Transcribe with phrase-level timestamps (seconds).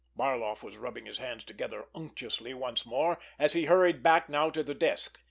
[0.17, 4.63] Barloff was rubbing his hands together unctuously once more, as he hurried back now to
[4.63, 5.19] the desk.